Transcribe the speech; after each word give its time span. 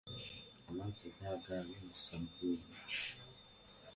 Amazzi 0.69 1.07
gaago 1.17 1.49
awo 1.59 1.73
ne 1.85 1.93
ssabbuuni. 1.97 2.71